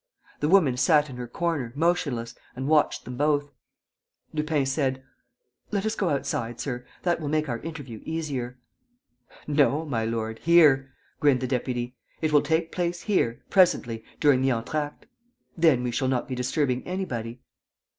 The 0.39 0.49
woman 0.49 0.77
sat 0.77 1.11
in 1.11 1.17
her 1.17 1.27
corner, 1.27 1.71
motionless, 1.75 2.33
and 2.55 2.67
watched 2.67 3.05
them 3.05 3.17
both. 3.17 3.51
Lupin 4.33 4.65
said: 4.65 5.03
"Let 5.69 5.85
us 5.85 5.93
go 5.93 6.09
outside, 6.09 6.59
sir. 6.59 6.87
That 7.03 7.19
will 7.21 7.27
make 7.29 7.47
our 7.47 7.59
interview 7.59 8.01
easier." 8.03 8.57
"No, 9.45 9.85
my 9.85 10.03
lord, 10.03 10.39
here," 10.39 10.91
grinned 11.19 11.41
the 11.41 11.45
deputy. 11.45 11.95
"It 12.19 12.33
will 12.33 12.41
take 12.41 12.71
place 12.71 13.01
here, 13.01 13.43
presently, 13.51 14.03
during 14.19 14.41
the 14.41 14.49
entr'acte. 14.49 15.05
Then 15.55 15.83
we 15.83 15.91
shall 15.91 16.07
not 16.07 16.27
be 16.27 16.33
disturbing 16.33 16.81
anybody." 16.87 17.43